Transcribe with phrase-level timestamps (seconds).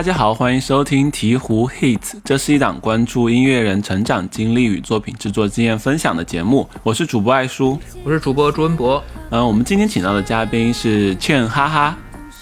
[0.00, 6.66] 大家好，欢迎收听鹈鹕 Hits，这是一档关注音乐人成长经历与作品制作经验分享的节目。
[6.82, 9.04] 我是主播爱叔，我是主播朱文博。
[9.28, 11.98] 嗯，我们今天请到的嘉宾是劝哈哈。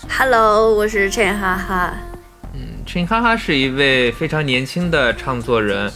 [0.08, 1.94] Hello，我是劝哈哈。
[2.54, 5.90] 嗯，劝哈哈是一位非常年轻的唱作人。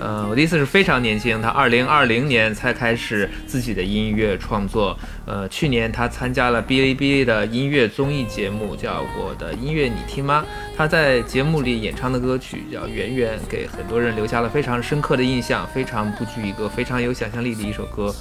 [0.00, 4.96] 呃，我的意思是非常年轻，他二零二零年才开始自己的音乐创作。
[5.26, 10.44] 呃，去年他参加了哔哩哔哩的音乐综艺节目，叫《我的音乐你听吗》。
[10.78, 18.14] 他在节目里演唱的歌曲叫《圆圆》，给很多人留下了非常深刻的印象，非常不拘一格，非常有想象力的一首歌。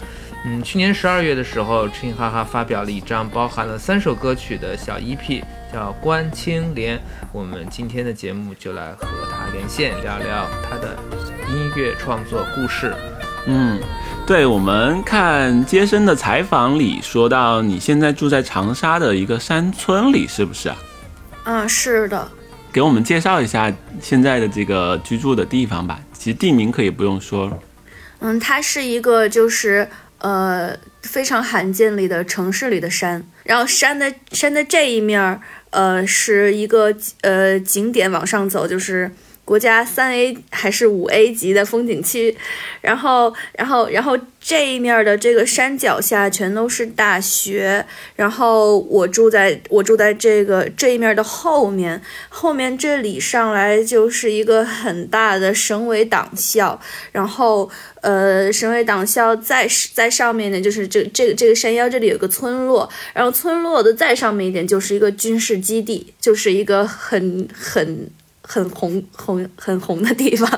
[0.44, 6.98] 嗯，去年十二月的时候，陈哈哈发表了一张包含了三首歌曲的小 EP，叫《关青莲》。
[7.32, 10.98] 我们今天的节目就来和他连线，聊聊他的
[11.50, 12.92] 音乐创作故事。
[13.46, 13.80] 嗯。
[14.26, 20.76] 对我们看接生的采访里说到，你现在住在长沙的一个山村里，是不是啊？
[21.44, 22.28] 嗯，是的。
[22.78, 26.00] 给我们介绍一下现在的这个居住的地方吧。
[26.14, 27.60] 其实地名可以不用说。
[28.20, 29.90] 嗯，它是一个就是
[30.20, 39.10] 呃非常罕见里的城市里的山，然后山的山的这一面儿呃是一个呃景点往上走，就是。
[39.48, 42.36] 国家三 A 还是五 A 级的风景区，
[42.82, 47.86] 然后，然后，然后这一面的这个山脚下全都是大学，
[48.18, 56.78] 然后我住在我住在这个这一面的后面，后面这里上来就是一个很大的省委党校，
[57.14, 68.10] 然后，呃，省委党校在在上面呢，就是这这个这个山腰这里有个村落，然后村落的再上面一点就是一个军事基地，就是一个很很。
[68.50, 70.50] 很红红很红的地方，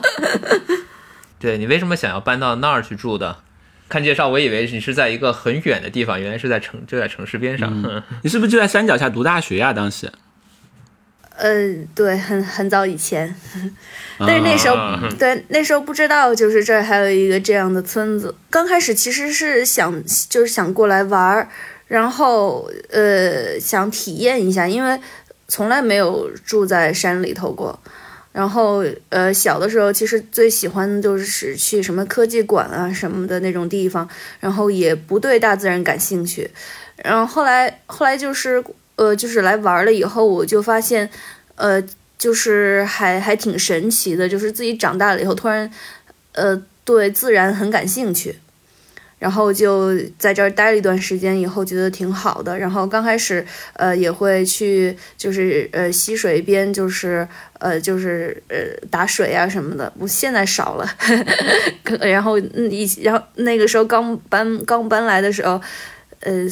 [1.40, 3.38] 对你为什么想要搬到那儿去住的？
[3.90, 7.74] 看介绍，我以为你是在一个很远的地方，原来是在城就在城市边上。
[8.22, 9.74] 你是不是就在山脚下读大学呀？
[9.74, 10.12] 当时？
[11.36, 13.34] 呃，对，很很早以前，
[14.20, 14.76] 但是那时候
[15.18, 18.36] 对那时候不知道，就是这儿还有一个这样的村子。
[18.52, 19.92] 刚开始其实是想
[20.30, 21.50] 就是想过来玩儿，
[21.88, 25.00] 然后呃想体验一下，因为。
[25.50, 27.78] 从来没有住在山里头过，
[28.32, 34.08] 然后呃小的时候其实最喜欢就是去什么科技馆啊什么的那种地方，
[34.40, 36.50] 然后也不对大自然感兴趣，
[37.04, 38.64] 然后后来后来就是
[38.96, 41.09] 呃就是来玩了以后，我就发现，
[41.56, 41.84] 呃
[42.18, 45.70] 就是还还挺神奇的，就是自己长大了以后突然，
[46.34, 48.36] 呃对自然很感兴趣。
[49.19, 52.57] 然后就在这儿待了一段时间，以后觉得挺好的。
[52.57, 57.28] 然后刚开始，呃，也会去，就是呃溪水边，就是
[57.59, 58.58] 呃就是呃
[58.90, 59.91] 打水啊什么的。
[60.00, 60.90] 我现在少了。
[62.00, 65.62] 然后以然后那个时候刚搬刚搬来的时候，
[66.22, 66.47] 呃，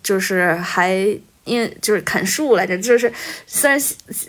[0.00, 0.94] 就是还
[1.44, 3.12] 因为就是砍树来着，就是
[3.48, 3.76] 虽然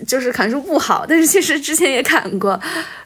[0.08, 2.60] 就是砍树不好，但是其实之前也砍过，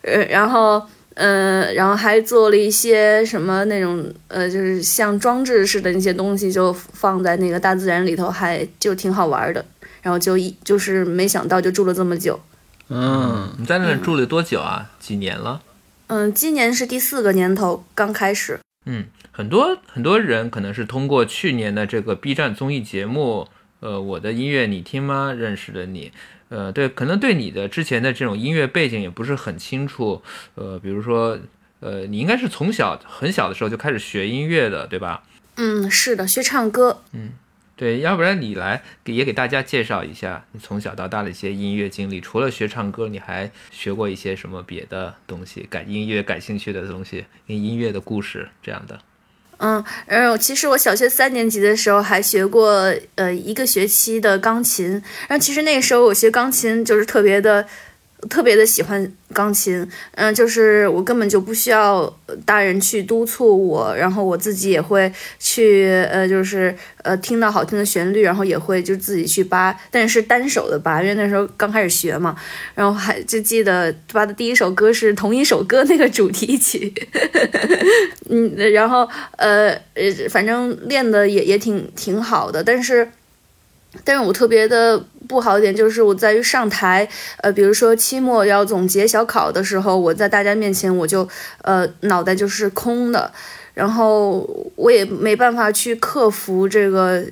[0.03, 0.81] 呃，然后。
[1.19, 9.65] 嗯，然后还做了一些什么那种呃，就是像装置似的那些东西，就放在那个大自然里头，还就挺好玩的。
[10.03, 12.39] 然后就一就是没想到就住了这么久。
[12.89, 14.91] 嗯，你在那住了多久啊？
[14.99, 15.61] 几年了？
[16.05, 18.59] 嗯，今年是第四个年头，刚开始。
[18.85, 23.47] 嗯，很多很多人可能是通过去年的这个 B 站综艺节目，
[23.79, 25.33] 呃，我的音乐你听吗？
[25.35, 26.11] 认识的你。
[26.49, 30.21] 呃，对，可能对你的之前的这种音乐背景也不是很清楚。
[30.55, 31.37] 呃，比如说，
[31.81, 35.23] 呃，你应该是从小很小的时候就开始学音乐的，对吧？
[35.55, 37.01] 嗯，是的，学唱歌。
[37.11, 37.31] 嗯，
[37.75, 42.21] 对，要不然你来给也给大家介绍一下你从小到大的一些音乐经历。
[42.21, 45.67] 除了学唱歌，你还学过一些什么别的东西？
[45.69, 48.99] 感音乐感兴趣的东西，跟音乐的故事这样的。
[49.57, 54.91] 嗯，然后其实我小学三年级的时候还学过呃一个学期的钢琴，
[55.27, 57.67] 然后其实那个时候我学钢琴就是特别的。
[58.29, 62.11] 特别的喜欢钢琴，嗯，就是我根本就不需要
[62.45, 72.35] 大人去督促我，然后我自己也会去，呃，就是呃听到好听的旋律，然后也会就自己去扒，但是单手的扒，因为那时候刚开始学嘛，
[72.73, 76.91] 然后还就记得扒的第一首歌是同一首歌那个主题曲，
[78.29, 83.07] 嗯，然后呃呃，反正练的也也挺挺好的，但是。
[84.03, 87.07] 但是我特别的不好一点就是我在于上台，
[87.41, 91.27] 呃，比如说期末要总结小考的时候，我在大家面前我就
[91.61, 93.31] 呃脑袋就是空的，
[93.73, 94.39] 然后
[94.75, 97.23] 我也没办法去克服这个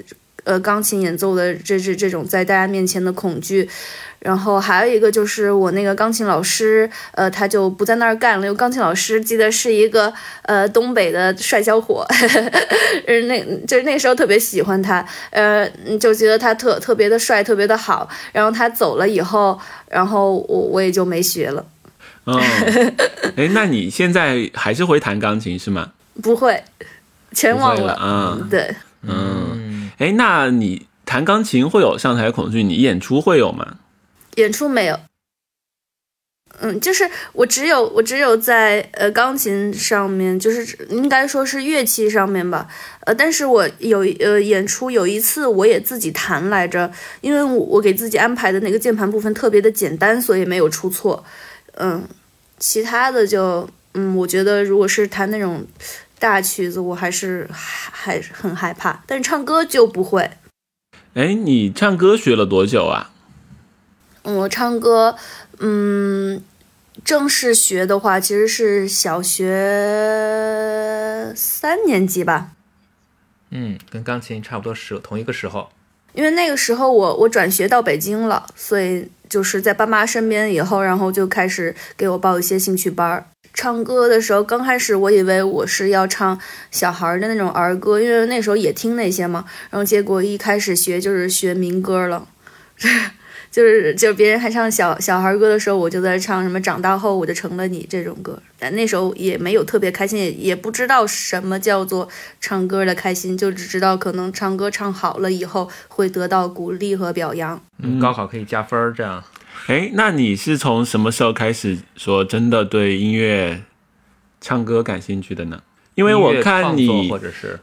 [0.46, 3.70] 呃钢琴演奏的这这这种在大家面前的恐惧。
[4.20, 8.48] 然后还有一个就是我那个钢琴老师，呃，他就不在那儿干了。
[8.48, 10.12] 因为钢琴老师记得是一个
[10.44, 12.04] 呃东北的帅小伙，
[13.06, 15.70] 呃，那就是那时候特别喜欢他，呃，
[16.00, 18.10] 就觉得他特特别的帅，特别的好。
[18.32, 19.60] 然后他走了以后，
[19.90, 21.64] 然后我我也就没学了。
[22.26, 22.42] 嗯，
[23.38, 25.92] 哎，那你现在还是会弹钢琴是吗？
[26.24, 26.64] 不会，
[27.32, 27.96] 全忘了。
[28.02, 29.55] 嗯，对，嗯，
[29.98, 32.64] 哎，那你弹钢琴会有上台恐惧？
[32.64, 33.78] 你演出会有吗？
[34.36, 35.00] 演出没有，
[36.60, 42.68] 嗯，就是我只有我只有在呃钢琴上面，就是应该说是乐器上面吧，
[43.02, 51.24] 呃，但是我有呃演出有一次我也自己弹来着，因为我我给自己安排的那个键盘部分特别的简单，所以没有出错，
[51.76, 52.06] 嗯，
[52.60, 55.66] 其他的就嗯，我觉得如果是弹那种
[56.20, 60.32] 大曲子，我还是还是很害怕，但是唱歌就不会。
[61.14, 63.12] 哎，你唱歌学了多久啊？
[64.24, 65.16] 我唱歌，
[65.60, 66.42] 嗯，
[67.04, 69.52] 正式学的话，其实是小学
[71.36, 72.52] 三年级吧。
[73.52, 75.70] 嗯，跟钢琴差不多时同一个时候。
[76.14, 83.28] 因为那个时候我我转学到北京了，所以就是在爸妈身边以后，然后就开始给我报一些兴趣班儿。
[83.56, 89.46] 唱歌的时候，刚开始我以为我是要唱小孩的那种儿歌，因为那时候也听那些嘛。
[89.72, 92.28] 然后结果一开始学就是学民歌了。
[93.52, 102.10] 就是就是别人还唱小小孩歌的时候，我就在唱什么长大后我就成了你这种歌，但那时候也没有特别开心，也也不知道什么叫做
[102.42, 109.24] 唱歌的开心，就只知道可能唱歌唱好了以后会得到鼓励和表扬，嗯，高考可以加分儿这样。
[109.68, 113.64] 哎，那你是从什么时候开始说真的对音乐、
[114.42, 115.64] 唱歌感兴趣的呢？
[115.96, 117.60] 因为我看你或者是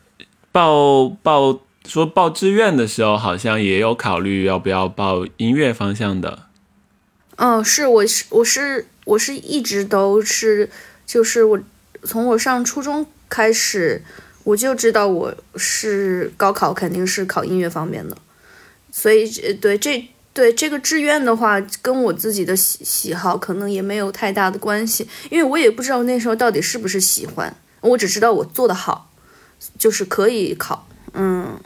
[0.50, 1.60] 报报。
[1.84, 6.46] 说报志愿的时候，好像也有考虑要不要报音乐方向的。
[7.34, 10.70] 嗯，是，我是我是我是一直都是，
[11.05, 11.60] 就是我
[12.05, 14.00] 从我上初中开始，
[14.44, 18.16] 我就知道我是高考肯定是考音乐方面的，
[18.93, 29.11] 所以对这对这个志愿的话，跟我自己的喜喜好可能也没有太大的关系，因为我也不知道那时候到底是不是喜欢，我只知道我做的好，
[29.79, 31.61] 就是可以考，嗯。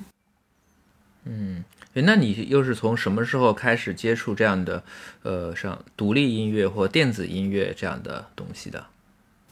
[1.24, 1.64] 嗯，
[1.94, 4.82] 那你又是从什么时候开始接触这样的，
[5.22, 8.86] 呃，像独立音乐或电子音乐这样的东西的？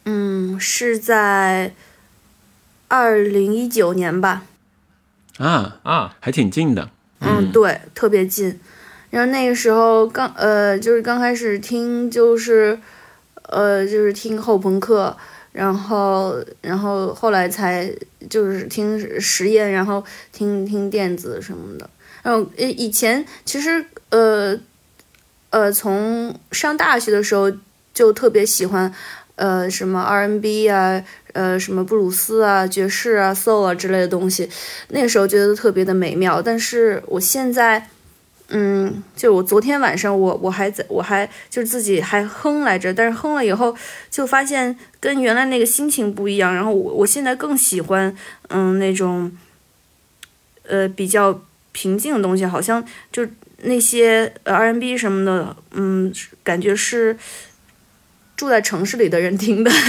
[0.05, 1.75] 嗯，是在
[2.89, 4.45] 二零一九年吧。
[5.39, 6.91] 啊啊，还挺近的。
[7.21, 8.61] 嗯，对，特别近。
[9.15, 12.77] 然后那个时候刚呃，就是刚开始听，就是
[13.45, 15.17] 呃，就是听后朋克。
[15.53, 17.89] 然后，然后后来才
[18.29, 21.89] 就是听实验，然后听听电子什么的。
[22.25, 24.59] 然后以以前其实呃
[25.51, 27.53] 呃，从上大学的时候
[27.93, 28.93] 就特别喜欢
[29.37, 31.01] 呃什么 R&B 啊，
[31.35, 34.51] 呃什么布鲁斯啊、爵士啊、soul 啊之类的东西。
[34.89, 36.43] 那个时候觉得特别的美妙。
[36.43, 37.89] 但是我现在。
[38.49, 43.75] 嗯，就我昨天晚上，我我还在我还就是自己还哼来着，但是哼了以后
[44.11, 46.55] 就发现跟原来那个心情不一样。
[46.55, 48.15] 然后我我现在更喜欢
[48.49, 49.33] 嗯那种
[50.69, 53.27] 呃比较平静的东西，好像就
[53.63, 57.17] 那些 R&B 什么的，嗯，感觉是
[58.37, 59.71] 住在城市里的人听的。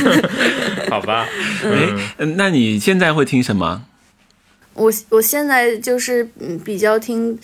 [0.88, 1.26] 好吧，
[1.64, 3.84] 哎，那你现在会听什么？
[4.80, 7.38] 我我现在就是嗯比较听，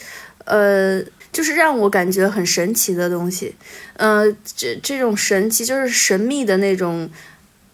[0.46, 3.54] 呃，就是让我感觉很神奇的东西，
[3.98, 4.24] 呃，
[4.56, 7.10] 这这种神奇就是神秘的那种，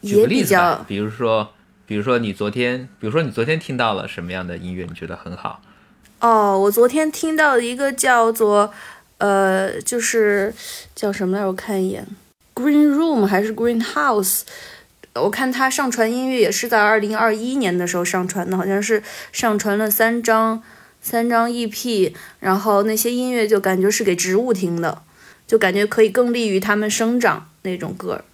[0.01, 1.53] 也比较，比如说，
[1.87, 5.63] 比如说你昨天，比如说你昨天听到了什么样的音乐，你觉得很好？
[6.19, 8.73] 哦，我昨天听到一个叫做，
[9.19, 10.53] 呃，就是
[10.95, 11.47] 叫什么来？
[11.47, 12.05] 我看一眼
[12.55, 14.43] ，Green Room 还是 Green House？
[15.15, 20.63] 我看他上传音乐也是在二零二一年的时候上传的，好像是上传了三张
[21.03, 25.03] 三张 EP，然后那些音乐就感觉是给植物听的，
[25.47, 28.25] 就感觉可以更利于他们生长那种歌，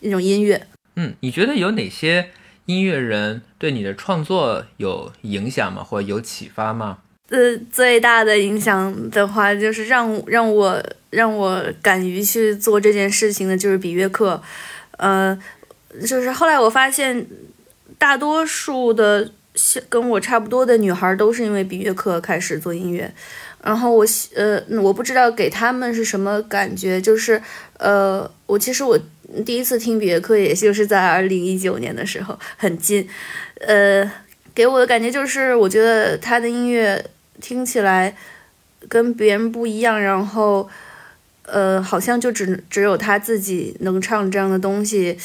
[0.00, 0.66] 那种音乐。
[0.96, 2.30] 嗯，你觉得有哪些
[2.64, 5.84] 音乐人对你的创作有影响吗？
[5.84, 6.98] 或有启发吗？
[7.28, 14.42] 呃，最大的影响的话，就是让让我让我敢于去做这件事情的，就是比约克，
[14.96, 15.38] 呃。
[16.00, 17.26] 就是后来我发现，
[17.98, 23.12] 大多数的像跟我差不多的女孩都是因为比约克开始做音乐，
[23.62, 27.40] 然后我呃我不知道给他们是什么感觉，就是
[27.78, 28.98] 呃我其实我
[29.46, 33.08] 第一次听比约克也就是在二零一九年的时候，很近，
[33.60, 34.10] 呃
[34.54, 37.04] 给我的感觉就是，我觉得他的音乐
[37.40, 38.16] 听起来
[38.88, 40.68] 跟别人不一样，然后，
[41.42, 45.18] 呃，好像就只只有他自己能唱这样的东西。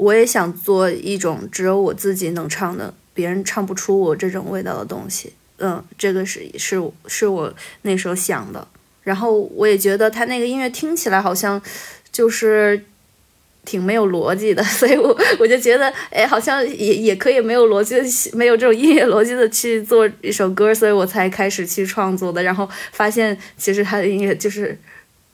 [0.00, 5.34] 我也想做一种只有我自己能唱的，别人唱不出我这种味道的东西。
[5.58, 7.52] 嗯，这个是是是我
[7.82, 8.66] 那时候想的。
[9.02, 11.60] 然后我也觉得他那个音乐听起来好像
[12.10, 12.82] 就是
[13.66, 22.42] 挺没有逻辑的，所以我我就觉得，哎，好像也也可以没有逻辑的，没有这种音乐逻辑的去做一首歌，所以我才开始去创作的。
[22.42, 24.78] 然后发现其实他的音乐就是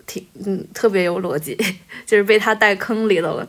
[0.08, 1.56] 挺嗯特别有逻辑，
[2.04, 3.48] 就是被他带坑里头了。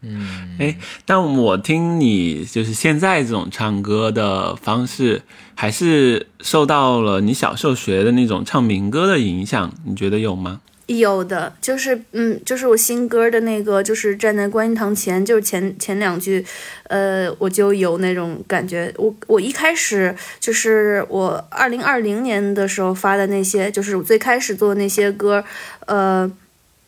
[0.00, 5.22] 嗯，哎，但我听你就是现在这种唱歌的方式，
[5.54, 10.60] 还是受到了你小时候学的那种唱民歌的影响，你觉得有吗？
[10.86, 16.42] 有的，就是嗯，就是我新歌的那个，就是站在观音堂前，就是前前两句，
[16.84, 18.90] 呃，我就有那种感觉。
[18.96, 25.44] 我我一开始就是我二零二零年的时候发的那些，就是我最开始做的那些歌，
[25.86, 26.30] 呃，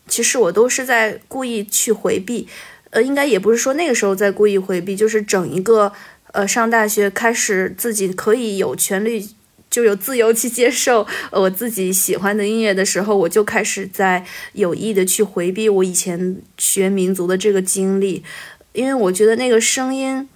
[0.09, 2.49] 其实我都是在故意去回避。
[2.91, 5.93] 呃，应该也不是说那个时候在故意回避，就是整一个，
[6.33, 9.31] 呃，上大学开始自己可以有权利，
[9.71, 18.25] 就有自由去接受我自己喜欢的音乐的时候，我就开始在有意的去回避我以前学民族的这个经历，
[18.73, 20.29] 因为我觉得那个声音，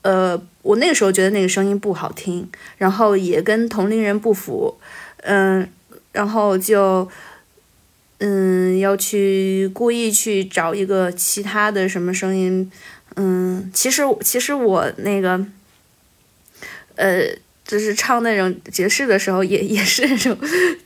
[0.00, 4.78] 呃，我那个时候觉得那个声音不好听，然后也跟同龄人不符，
[5.24, 5.68] 嗯，
[6.12, 7.06] 然后就。
[8.18, 12.70] 嗯，要去故意去找一个其他的什么声音，
[13.16, 15.44] 嗯，其实其实我那个，
[16.94, 17.24] 呃，
[17.66, 20.34] 就是唱那种爵士的时候，也也是那种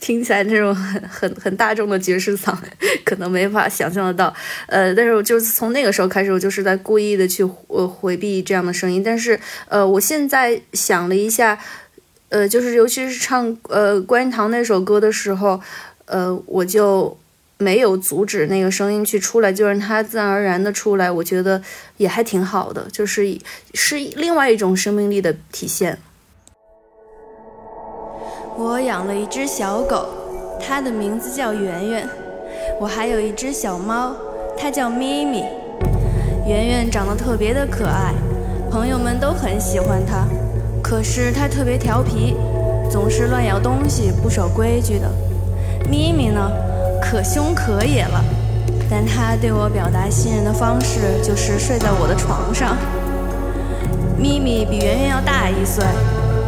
[0.01, 2.57] 听起来那种很很很大众的爵士嗓，
[3.05, 4.35] 可能没法想象得到，
[4.67, 11.57] 呃，但是我就是从那个时候开始，我就是在故意的去呃回避这样的声音，但是呃，我现在想了一下，
[12.31, 15.61] 呃，就是尤其是唱呃观音堂那首歌的时候，
[16.11, 17.17] 呃，我就。
[17.63, 21.61] 没有阻止那个声音去出来，就让它自然而然的出来，我觉得
[21.99, 23.39] 也还挺好的，就是
[23.75, 25.99] 是另外一种生命力的体现。
[28.57, 30.09] 我养了一只小狗，
[30.59, 32.09] 它的名字叫圆圆。
[32.81, 34.17] 我还有一只小猫，
[34.57, 35.45] 它叫咪咪。
[36.49, 38.15] 圆圆长得特别的可爱，
[38.71, 40.27] 朋友们都很喜欢它。
[40.83, 42.35] 可是它特别调皮，
[42.91, 45.30] 总是乱咬东西，不守规矩的。
[45.89, 46.51] 咪咪呢？
[47.01, 48.23] 可凶可野了，
[48.91, 52.77] 但他对我表达信任的方式就是睡在我的床上。
[54.17, 55.85] 咪咪比圆圆要大一岁，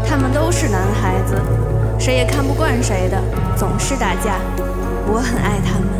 [0.07, 1.35] 他们都是男孩子，
[1.99, 3.19] 谁也看不惯谁的，
[3.57, 4.39] 总是打架。
[5.07, 5.92] 我很爱他们。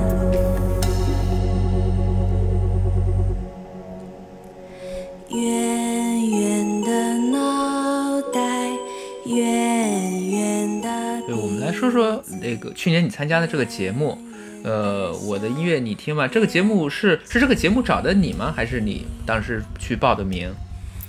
[12.43, 14.19] 那个去年你参加的这个节目。
[14.65, 16.29] 呃，我的音乐你听吗？
[16.29, 18.53] 这个节目是是这个节目找的你吗？
[18.55, 20.55] 还是你当时去报的名？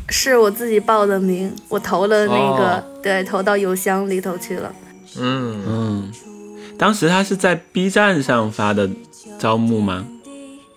[0.10, 4.74] 是我自己报的名，我投了那个，对，投到邮箱里头去了。
[5.20, 6.12] 嗯嗯，
[6.80, 8.90] 当时他是在 B 站上发的
[9.38, 10.04] 招募吗？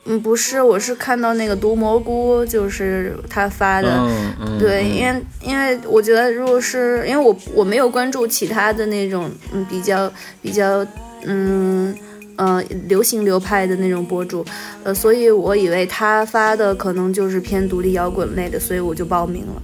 [0.07, 3.89] 嗯，不是，我是看到那个毒蘑菇，就是他发的。
[3.89, 4.59] 嗯嗯。
[4.59, 10.87] 对，因为因为我觉得，如果是因为我我没有关注其他的那种，嗯，比较比较，
[11.25, 11.95] 嗯。
[12.39, 14.45] 嗯，流行流派的那种博主，
[14.85, 19.63] 呃，所以我以为他发的可能就是偏独立摇滚类的，所以我就报名了。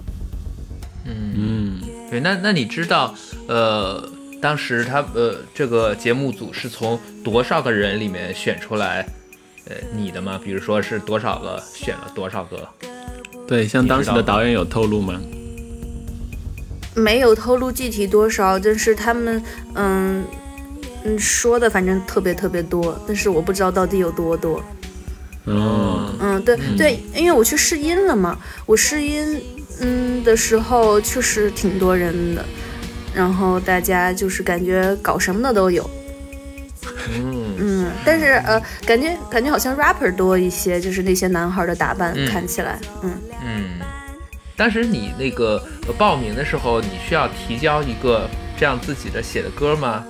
[1.05, 3.15] 嗯嗯，对，那那你知道，
[3.47, 4.03] 呃，
[4.41, 9.07] 当时他呃这个节目组是从多少个人里面选出来，
[9.67, 10.41] 呃，你的吗？
[10.43, 12.69] 比如说是多少个选了多少个？
[13.47, 15.21] 对，像当时的导演有透露吗？
[16.95, 19.43] 没有透露具体多少，但是他们
[19.75, 20.25] 嗯。
[21.05, 24.63] 嗯，说的反正特别特别多，但是我不知道到底有多多。
[25.47, 29.43] 嗯嗯，对对，因为我去试音了嘛，我试音
[29.81, 32.45] 嗯的时候确实挺多人的，
[33.13, 35.91] 然后大家就是感觉搞什么的都有。
[38.05, 43.13] 但是呃，感觉感觉好像 rapper 多一些，就是那些男孩的打扮看起来，嗯。
[43.45, 43.65] 嗯。
[44.55, 45.61] 当时你那个
[45.97, 50.05] 报名的时候，你需要提交一个这样自己的写的歌吗？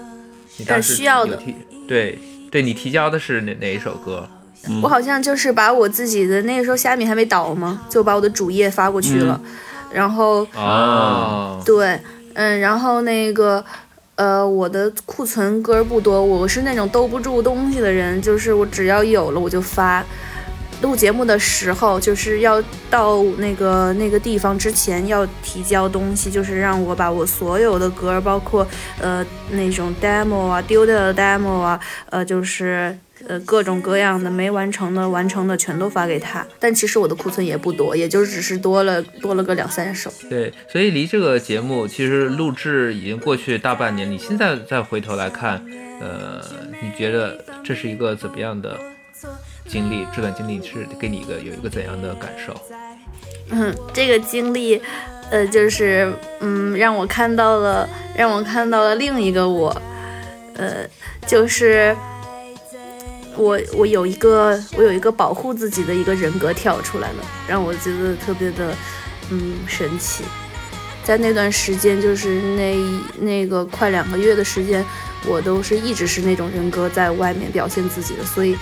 [0.66, 1.40] 但需要的，
[1.88, 2.18] 对
[2.50, 4.28] 对，你提交的是哪哪一首歌？
[4.82, 9.40] 我好像就是把我自己的那个时候虾米还没倒嘛，就把我的主页发过去了，
[9.92, 11.98] 然后啊，对，
[12.34, 13.64] 嗯，然后那个
[14.22, 20.04] 呃，我的库存歌不多，我是那种兜不住东西的人，就是我只要有了我就发，
[20.80, 28.64] 录节目的时候，就是要到那个那个地方之前要提交东西，就是让我把我所有的歌，包括
[29.00, 32.96] 呃那种 demo 啊、丢掉的 demo 啊，呃就是
[33.28, 36.46] 呃各种各样的没完成的、完成的全都发给他。
[36.58, 40.12] 但其实我的库存也不多，也就只是多了多了个两三首。
[40.28, 45.64] 对，所以离这个节目其实录制已经过去大半年，你现在再回头来看，
[46.00, 46.40] 呃，
[46.82, 48.78] 你觉得这是一个怎么样的？
[49.68, 52.60] 经历这段经历是给你一个有一个怎样的感受？
[53.50, 54.82] 嗯，这个经历，
[55.30, 59.80] 呃，就是嗯，让我看到了，让我看到了另一个我，
[60.56, 60.84] 呃，
[61.28, 61.96] 就是
[63.36, 68.74] 我我有一个我有一个保护自己的一个人格跳出来了，让我觉得特别的
[69.30, 70.24] 嗯神奇。
[71.04, 72.76] 在那段时间，就是那
[73.18, 74.84] 那个快两个月的时间，
[75.26, 78.56] 我都是一直是那种人格在外面表现自己的，所以。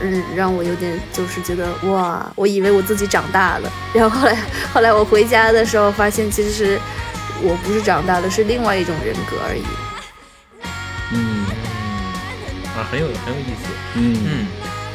[0.00, 4.36] 嗯，让我有点就是觉得哇，我以为我自己长大了，然后后来
[4.72, 6.76] 后来我回家的时候发现，其实
[7.40, 9.62] 我不是长大了，是另外一种人格而已。
[12.94, 13.72] 很有很有意思。
[13.96, 14.46] 嗯嗯，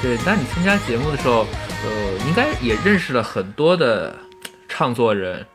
[0.01, 0.17] 对。
[0.25, 1.45] 那你参加节目的时候，
[1.83, 4.15] 呃，应该也认识了很多的
[4.69, 5.45] 唱作人，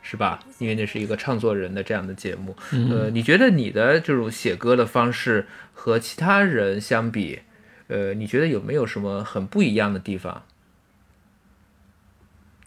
[0.00, 0.38] 是吧？
[0.58, 2.54] 因为那是一个唱作人的这样的节目。
[2.70, 7.40] 呃，你觉得你的这种写歌的方式和其他人相比？
[7.88, 10.44] 呃，你觉得有没有什么很不一样的地方？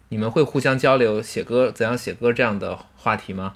[0.09, 3.53] 你们会互相交流写歌怎样写歌这样的话题吗？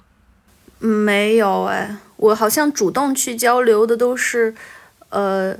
[0.78, 4.54] 没有哎，我好像主动去交流的都是，
[5.10, 5.56] 呃，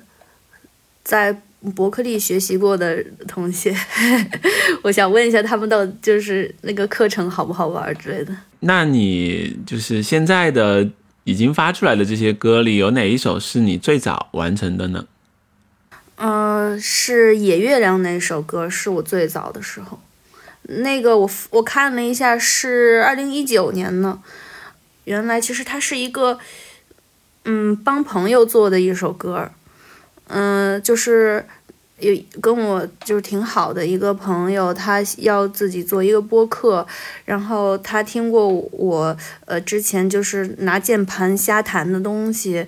[1.02, 1.40] 在
[1.74, 3.74] 伯克利学习过的同学。
[4.82, 8.34] 我想问一下，他们到就是那个课程好不好玩之类的？
[8.60, 10.88] 那你就是现在的
[11.24, 15.06] 已经发出来的这些歌里，有哪一首是你最早完成的呢？
[16.16, 20.00] 嗯，是《野月亮》那首歌，是我最早的时候。
[20.62, 24.20] 那个我我看了一下，是二零一九年呢。
[25.04, 26.38] 原来其实它是一个，
[27.50, 29.50] 嗯，帮朋友做的一首歌。
[30.26, 31.42] 嗯，就是
[31.98, 36.86] 有跟我就是挺好的一个朋友，他要自己做一个播客，
[37.24, 42.66] 然后他听过我呃之前就是拿键盘瞎弹的东西。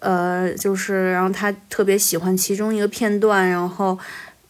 [0.00, 3.98] 呃，就是，然后他特别喜欢其中一个片段，然后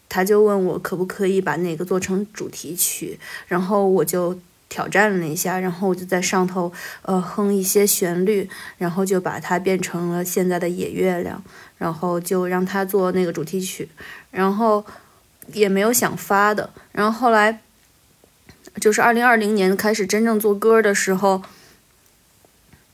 [0.09, 4.37] 他就问我可不可以把那个做成主题曲，然后我就
[4.77, 11.43] 挑战了一下，然后我就在上头呃哼一些旋律，然后就把它变成了现在的野月亮，
[11.79, 13.89] 然后就让他做那个主题曲，
[14.31, 14.85] 然后
[15.55, 17.61] 也没有想发的，然后后来
[18.79, 21.41] 就是二零二零年开始真正做歌的时候。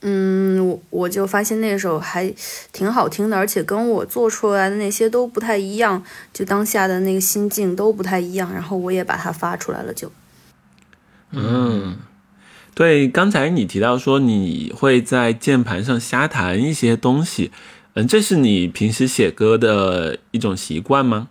[0.04, 2.34] 嗯，我我就发现那首还
[2.72, 8.52] 挺好听的，而且跟我做出来的那些都不太一样，就当下的那个心境都不太一样。
[8.52, 10.10] 然后我也把它发出来了，就。
[11.32, 11.96] 嗯，
[12.74, 17.50] 对，刚才你提到说你会在键盘上瞎弹一些东西，
[17.94, 21.28] 嗯，这是你平时写歌的一种习惯吗？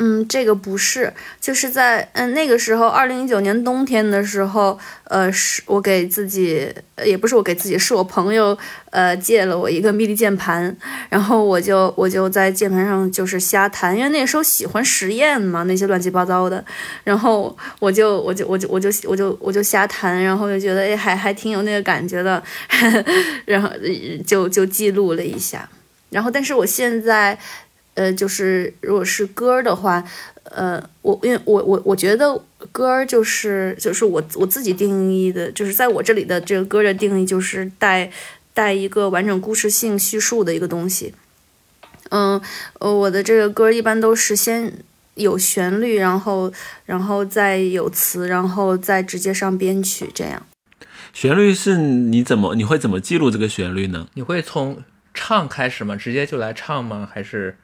[0.00, 6.72] 嗯，这个不是，就是在嗯那个时候，二零一九年冬天的时候，呃，是我给自己，
[7.04, 8.56] 也不是我给自己，是我朋友，
[8.90, 10.76] 呃，借了我一个 MIDI 键盘，
[11.08, 16.64] 然后我就我就在键盘上就是瞎弹，因为那时候喜欢实验嘛，那些乱七八糟的，
[17.02, 22.40] 然后我就我就我就我就我就我就瞎弹，然后就觉得哎还还挺有那个感觉的，
[23.46, 23.68] 然后
[24.24, 25.68] 就就记录了一下，
[26.10, 27.36] 然后但是我现在。
[27.98, 30.04] 呃，就是如果是歌的话，
[30.44, 38.08] 呃，我因为我我我觉得歌就是就是我我自己定义的，就是在我这里的这个歌的定义就是带
[38.54, 41.12] 带一个完整故事性叙述的一个东西。
[42.10, 42.40] 嗯，
[42.78, 44.72] 呃，我的这个歌一般都是先
[45.16, 46.52] 有旋律，然后
[46.86, 50.46] 然后再有词，然后再直接上编曲这样。
[51.12, 54.06] 旋律是你怎么你会怎么记录这个旋律呢？
[54.14, 55.96] 你会从唱开始吗？
[55.96, 57.08] 直接就来唱吗？
[57.12, 57.56] 还是？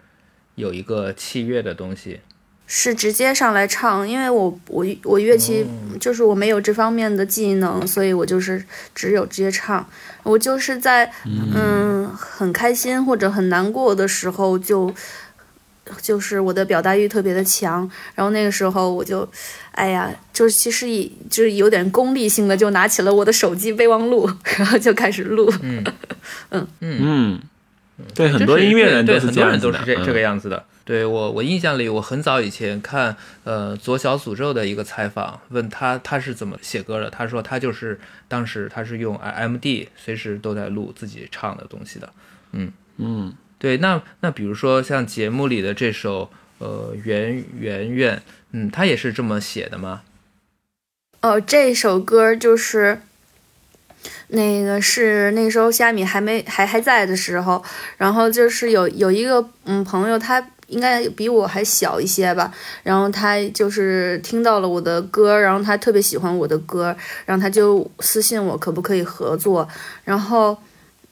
[0.55, 2.21] 有一个器乐的东西，
[2.67, 5.67] 是直接上来唱，因为我我我乐器
[6.01, 8.64] 就是我没有这方面的技能，所以我就是
[8.95, 9.87] 只有直接唱。
[10.23, 14.95] 我就是在嗯很开心或者很难过的时候，就
[16.01, 19.29] 就是我的表达欲特别的强，然后那个时候我就
[19.73, 25.53] 哎呀，就是其实以就是有点功利性的，就拿起了我的手机备忘录， 然后就开始录。
[25.61, 25.85] 嗯
[26.51, 27.40] 嗯 嗯。
[28.15, 30.65] 对很多音乐人对很多人都是这这个样子的。
[30.85, 42.13] 对我我印象里，我很早以前看呃左小诅咒的一个采访，问他他是怎么写歌的，他说他就是当时他是用 M D 随时都在录自己唱的东西的。
[42.53, 50.03] 嗯嗯，对，那那比如说像节目里的这首呃，圆圆圆，嗯，他也是这么写的吗？
[51.23, 53.01] 哦，这首歌就是
[54.29, 57.62] 那个是那时候虾米还没还还在的时候，
[57.97, 69.69] 然后就是有有一个嗯朋友，他应该比我还小一些吧，然后他就是听到了我的歌，然后他特别喜欢我的歌，然后他就私信我可不可以合作，
[70.05, 70.57] 然后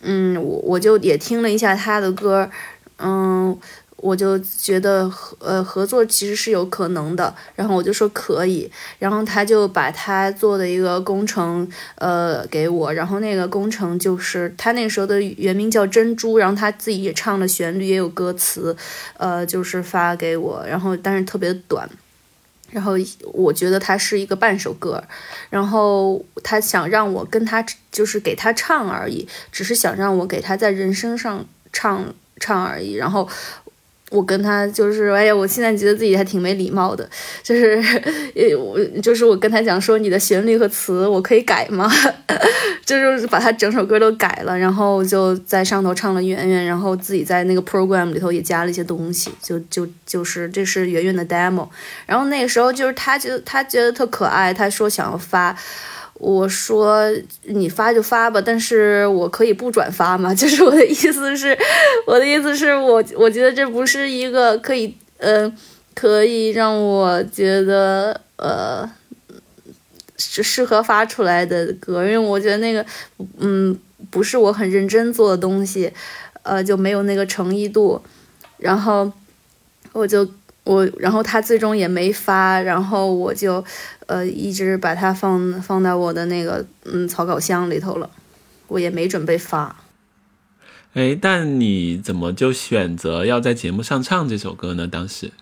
[0.01, 2.51] 嗯，我我就也听了一下他的歌，
[2.99, 3.59] 嗯。
[4.03, 18.77] 我就觉得合呃合作其实是有可能的，然后我就说可以，然后他就把他做的一个工程呃给我，然后那个工程就是他那时候的原名叫珍珠，然后他自己也唱了旋律也有歌词，
[19.19, 21.89] 呃就是发给我，然后但是特别短，
[22.73, 22.95] 然后
[23.33, 25.01] 我觉得他是一个半首歌，
[25.49, 33.29] 然后他想让我跟他就是给他唱而已，只是想让我给他在人声上唱唱而已，然后。
[34.13, 37.09] 我跟他就是，哎呀，我现在觉得自己还挺没礼貌的，
[37.43, 37.83] 就是，
[38.37, 41.91] 呃，我就是我跟他讲说，你的旋律和词我可以改吗？
[42.85, 51.67] 就是把他整首歌都改了，然后就在上头唱了圆圆，然后自己在那个 program 里头也加了一些东西，就就就是这是圆圆的 demo，
[52.07, 55.57] 然后那个时候就是他觉得他觉得特可爱，他说想要发。
[56.15, 57.11] 我说
[57.45, 60.33] 你发就发吧，但是我可以不转发吗？
[60.35, 61.57] 就是我的意思是，
[62.07, 65.53] 我的意思是我我觉得这不是一个可以呃
[65.95, 68.89] 可以让我觉得呃
[70.17, 72.87] 是适合发出来的歌，因为我觉得那个
[73.39, 73.77] 嗯
[74.11, 75.93] 不是我很认真做的东西，
[76.45, 78.01] 呃就没有那个诚意度，
[78.59, 79.13] 然后
[79.93, 80.29] 我就。
[80.65, 83.65] 我，然后他最终也没发，然后我就，
[84.07, 88.09] 呃，一直把它放放在我的那个嗯草稿箱里头了，
[88.69, 89.77] 我也没准备发。
[90.95, 94.87] 哎，但你怎么就选择要在节目上唱这首歌呢？
[94.87, 95.33] 当时？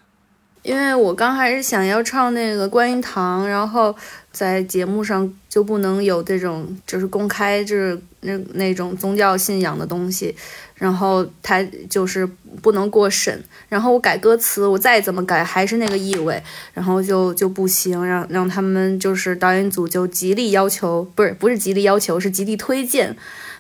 [0.63, 3.97] 因为我刚开始想要唱那个观音堂，然后
[4.31, 10.37] 在节目上就不能有这种就是公开就是那那种宗教信仰的东西，
[10.81, 12.29] 然后他就是
[12.61, 16.43] 不能过审，然后我改歌词，我再怎么改还是那个意味，
[16.75, 23.15] 然后就就不行，让让他们就是导演组就极力要求，不是不是极力要求，是极力推荐，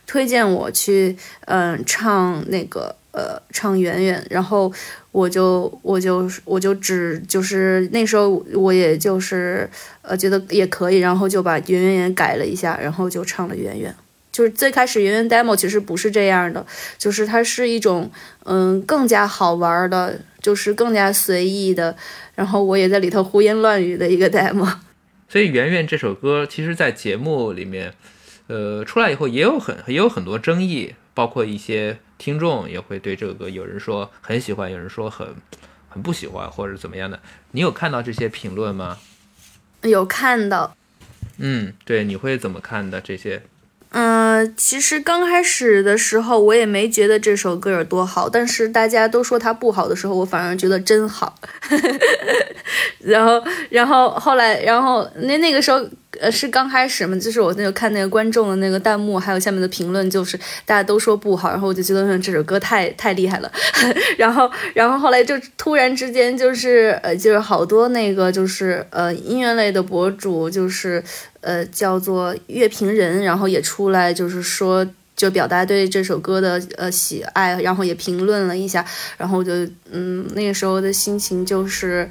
[0.07, 2.97] 推荐我去嗯唱那个。
[3.13, 4.73] 呃，唱圆圆，然后
[5.11, 9.69] 我就我就我就只就是那时候我也就是
[10.03, 13.93] 呃觉得也可以，然后就把圆圆也改了一下，然后就唱了圆圆。
[14.41, 16.65] 就是最开始圆圆 demo 其实不是这样的，
[16.97, 18.11] 就是它是一种
[18.45, 21.95] 嗯更加好玩的，就是更加随意的，
[22.35, 24.67] 然后我也在里头胡言乱语的一个 demo。
[25.29, 27.93] 所以圆圆这首歌，其实，在节目里面，
[28.47, 31.99] 呃，出来以后也有很也有很多争议，包括一些。
[32.17, 35.27] 听众也会对这个歌，有人说很喜欢，有人说很
[35.91, 37.21] 很不喜欢，或者怎么样的。
[37.51, 38.97] 你有看到这些评论吗？
[39.83, 40.75] 有看到。
[41.39, 43.43] 嗯，对，你会怎么看的这些？
[43.91, 51.35] 嗯，其实刚开始的时候我也没觉得这首歌有多好，但是大家都说它不好的时候，我反而觉得真好。
[53.01, 55.81] 然后，然后后来，然后那那个时候。
[56.19, 63.51] 呃，是刚开始嘛，就是我那个看那个观众的那个弹幕，还有下面的评论，就是大家都说不好，然后我就觉得这首歌太太厉害了，
[64.19, 71.03] 然后，然后后来就突然之间就是呃，就是好多那个就是呃音乐类的博主，就是
[71.43, 78.85] 呃叫做乐评人，然后也出来就是说，就表达对这首歌的呃喜爱，然后也评论了一下，
[79.17, 79.53] 然后就
[79.93, 82.11] 嗯那个时候的心情就是。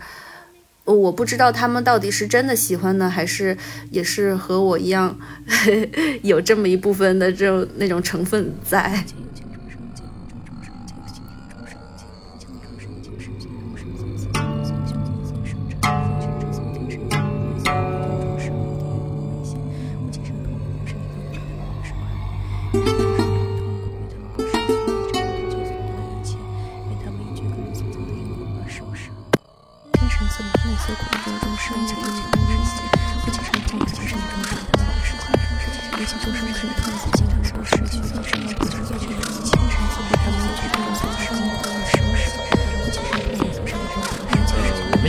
[0.93, 3.57] 我不知道他们到底是真的喜欢呢，还是
[3.91, 5.17] 也是和我一样
[6.23, 9.03] 有这么一部分的这种那种成分在。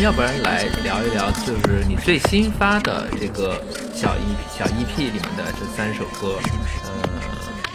[0.02, 3.62] 要不然来聊一聊，就是你最新发的这个
[3.94, 6.38] 小 EP 小 EP 里面的这三首歌，
[6.86, 7.08] 呃，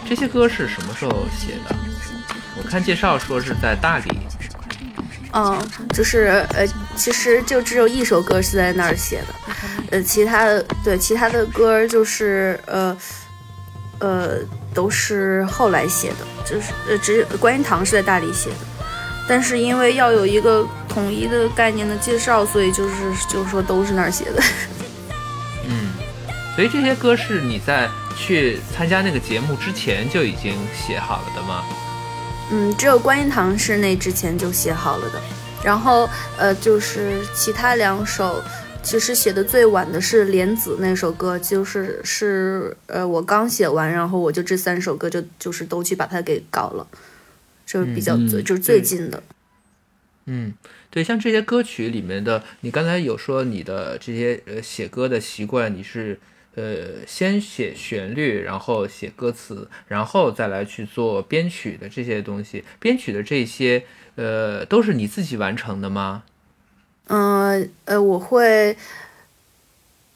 [0.08, 1.74] 这些歌是什么时候写的？
[2.56, 4.18] 我看介绍说是在大理。
[5.32, 5.56] 嗯，
[5.94, 6.66] 就是呃，
[6.96, 9.34] 其实就只有一首歌是在那儿写的，
[9.90, 12.96] 呃，其他的对其他的歌就是呃
[14.00, 14.38] 呃
[14.74, 18.56] 都是后来写的，就是呃只观音堂是在大理写的。
[19.28, 22.94] 但是因为要有一个统一的概念的介绍，所以就是
[23.28, 24.42] 就是说都是那儿写的。
[25.68, 25.90] 嗯，
[26.54, 31.64] 所以这些歌是你在去参加那个节目之前就已经写好了的吗？
[32.52, 35.20] 嗯，只有观音堂是那之前就写好了的。
[35.64, 38.42] 然后呃，就是其他两首，
[38.82, 46.86] 其实写的最晚的是莲子那首歌，就是是呃我刚写完，然后我就这三首歌就就是都去把它给搞了，
[47.66, 49.22] 就是比较最就是最近的。
[50.26, 50.54] 嗯，
[50.90, 56.18] 对，像这些歌曲里面的，你刚才有说你的这些呃写歌的习惯，你是
[56.56, 63.84] 呃先写旋律，然后写歌词，然后再来去做编曲的这些东西，编曲的这些
[64.16, 66.24] 呃都是你自己完成的吗？
[67.08, 68.76] 嗯呃，我会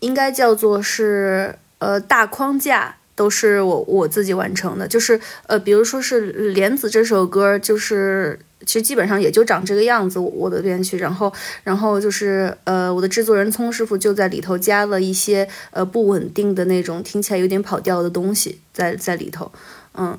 [0.01, 11.31] 应该叫做是呃大框架都是我我自己完成的，就是呃比如说是莲子这首歌，就是其实基本上也就长这个样子，我的编曲，然后
[11.63, 19.53] 然后就是呃我的制作人聪师傅就在里头加了一些呃不稳定的那种听起来有点跑调的东西在在里头，
[19.93, 20.19] 嗯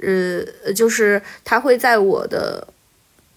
[0.00, 2.68] 呃就是他会在我的。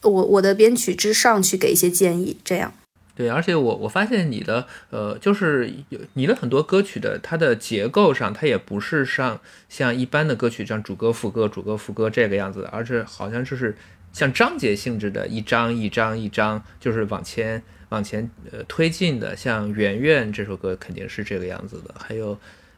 [0.01, 2.71] 我我的编曲之上去给一些建议，这样。
[3.15, 13.75] 对，而且我我发现你的呃，就是有你的很多歌曲的它的结构上，它也不是像像一般的歌曲这样主歌副歌主歌副歌这个样子，而是好像就是
[14.11, 19.35] 像章节性质的，一章一章一章，就是往前往前呃推进的。
[19.35, 22.37] 像《圆圆》这首歌肯定是这个样子的，还有。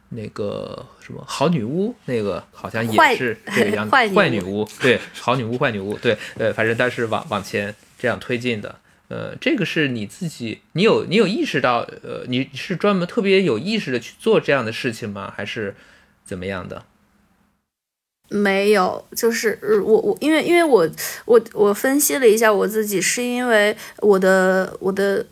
[0.10, 3.91] 那个什么好女巫，那个好像也是这个样 子。
[3.91, 8.73] 坏女巫，对，好女巫，坏女巫，对，呃，反正它是往往前这样推进的，
[9.09, 15.33] 呃，这个是你自己，你有你有意识到，呃，你是专门特别有意识的去做这样的事情吗？
[15.35, 15.75] 还是
[16.25, 16.83] 怎么样的？
[18.29, 20.89] 没有，就是我我因为因为我
[21.25, 25.25] 我我分析了一下我自己，是因为我的我的。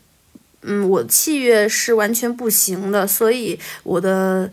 [0.68, 4.50] 嗯，我器乐是完全不行的，所以我的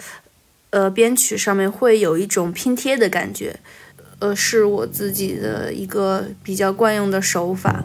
[0.70, 3.60] 呃编曲上面会有一种拼贴的感觉，
[4.20, 7.84] 呃，是我自己的一个比较惯用的手法。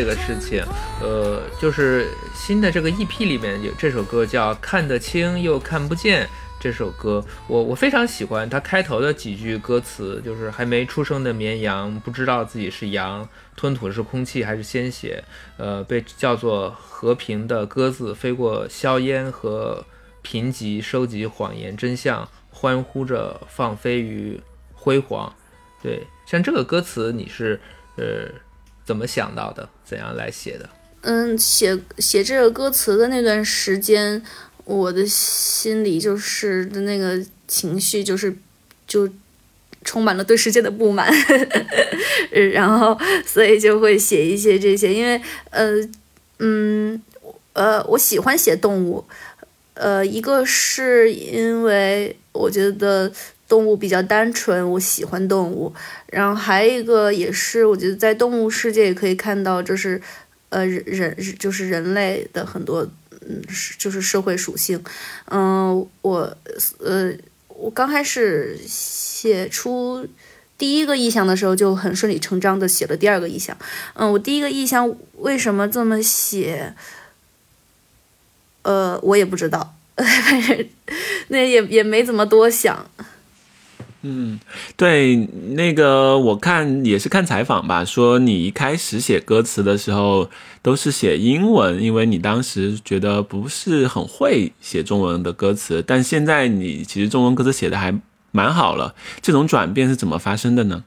[0.00, 0.64] 这个事情，
[1.02, 6.24] 呃，就是新的这个 EP 里面有这首歌叫《看得清又看不见》
[6.58, 15.22] 这首歌，我我非常喜欢它开头的几句歌词，就是还没出生的绵羊不知道自己是羊，吞吐是空气还是鲜血，
[15.58, 19.84] 呃，被叫做和平的鸽子飞过硝烟和
[20.22, 24.40] 贫瘠，收集谎言真相，欢呼着放飞于
[24.72, 25.30] 辉煌。
[25.82, 27.60] 对，像这个歌词你是
[27.96, 28.30] 呃。
[28.90, 29.68] 怎么想到的？
[29.84, 30.68] 怎样来写的？
[31.02, 34.20] 嗯，写写这个歌词的那段时间，
[34.64, 38.36] 我的心里就是的那个情绪，就是
[38.88, 39.08] 就
[39.84, 41.08] 充满了对世界的不满，
[42.52, 44.92] 然后所以就会写一些这些。
[44.92, 45.88] 因为呃
[46.40, 47.00] 嗯
[47.52, 49.04] 呃，我喜欢写动物，
[49.74, 53.12] 呃，一个是因为我觉得。
[53.50, 55.74] 动物比较单纯，我喜欢动物。
[56.06, 60.00] 然后还有一个也是，我觉得在动物世界也可以看到，就是
[60.50, 62.88] 呃人人就是人类的很多
[63.28, 63.42] 嗯
[63.76, 64.82] 就是社会属性。
[65.26, 66.36] 嗯，我
[66.78, 67.12] 呃
[67.48, 70.06] 我刚开始写出
[70.56, 73.56] 第一个意象的时候就很顺理成章的写了第二个意象。
[73.94, 76.74] 嗯，我第一个意象为什么这么写？
[78.62, 80.68] 呃，我也不知道， 反正
[81.28, 82.88] 那也也没怎么多想。
[84.02, 84.40] 嗯，
[84.76, 85.16] 对，
[85.50, 90.30] 那个我看也是看采访吧，说你一开始写歌词的时候
[90.62, 97.94] 都是写英文，因为你当时觉得不是很会写中文的歌词，但现在你其实中文歌词写的还
[98.32, 100.84] 蛮好了，这种转变是怎么发生的呢？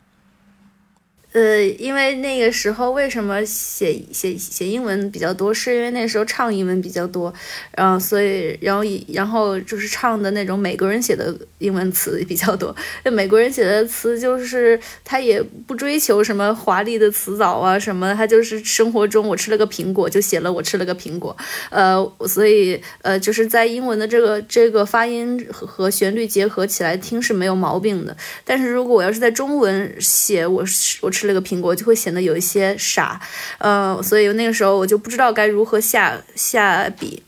[1.34, 7.34] 呃，因为那个时候为什么写写写英文比较多，是因为那时候唱英文比较多，
[7.76, 12.76] 然后所以然后然后就是唱的那种美国人写的英文词比较多。
[13.04, 21.36] 那美国人写的词就是他也不追求什么华丽的词藻啊什么，他就是生活中我吃了个苹果就写了我吃了个苹果，
[21.72, 28.15] 呃，所以呃就是在英文的这个这个发音和和旋律结合起来听是没有毛病的。
[28.46, 30.63] 但是如果我要是在中文写我
[31.02, 31.22] 我吃。
[31.23, 33.17] 吃了个苹果就会显得有一些傻，
[33.59, 37.23] 呃，所以那个时候我就不知道该如何下下笔。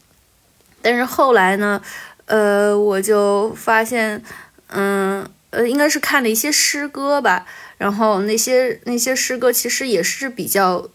[0.81, 1.81] 但是后来呢，
[2.25, 4.21] 呃，我就发现，
[4.67, 7.45] 嗯，呃，应该是看了一些诗歌吧，
[7.77, 10.89] 然后那些那些诗歌其实也是比较。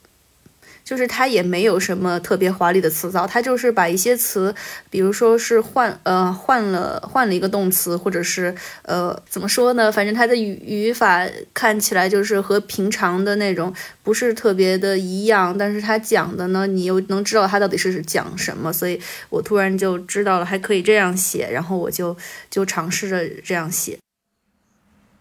[0.90, 4.53] 就是它也没有什么特别华丽的词藻，它就是把一些词，
[4.90, 9.92] 比如说是换呃换了换了一个动词，或者是呃怎么说呢？
[9.92, 11.24] 反正它的语语法
[11.55, 13.72] 看起来就是和平常的那种
[14.03, 22.16] 不是特别的一样，但是它讲的呢，你又能知道它到底是讲什么，所以我突然就知道了还可以这样写，然后我就
[22.50, 23.96] 就尝试着这样写。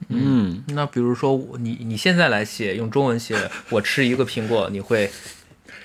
[0.07, 5.11] 嗯，那比如说你你现在来写用中文写，我吃一个苹果，你会？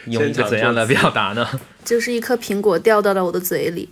[0.06, 1.48] 用一个怎样的表达呢？
[1.84, 3.88] 就是一颗苹果掉到了我的嘴里。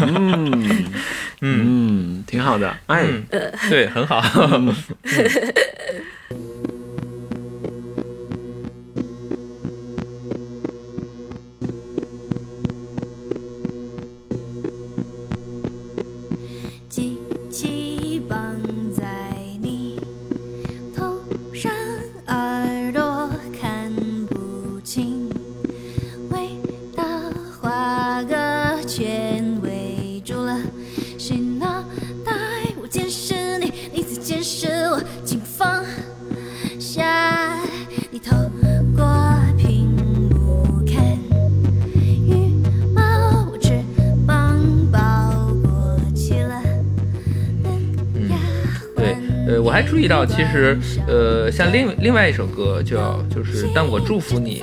[0.00, 0.92] 嗯。
[1.40, 3.06] 嗯，挺好的，哎，
[3.68, 4.22] 对，很好。
[50.04, 54.60] 意到，其实，呃，像另另外一首歌叫就是《但我祝福你》，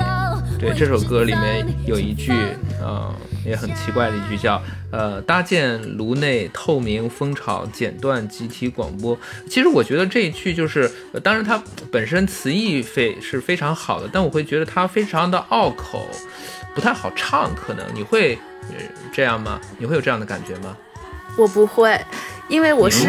[0.60, 2.32] 对这首歌里面有一句，
[2.80, 3.12] 呃，
[3.44, 9.18] 也很奇怪的一句叫，呃，搭建炉内透明蜂巢，剪断集体广播。
[9.50, 10.90] 其实我觉得这一句就是，
[11.24, 11.60] 当然它
[11.92, 16.08] 本身词义非是非常好的，但我会觉得它非常的拗口，
[16.76, 17.50] 不太好唱。
[17.56, 18.38] 可能你会
[19.12, 19.60] 这样吗？
[19.80, 20.78] 你会有这样的感觉吗？
[21.36, 22.00] 我不会。
[22.52, 23.08] 因为我是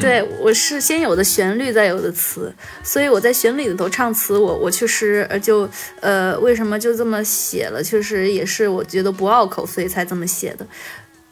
[0.00, 5.68] 对我是先有的旋律，再有的词，所以我在旋律里头唱词，我我确实呃就
[6.00, 10.64] 呃为什么就这么写了，确实也是我觉得不拗口，所以才这么写的。